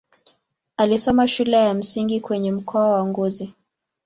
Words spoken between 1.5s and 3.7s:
ya msingi kwenye mkoa wa Ngozi.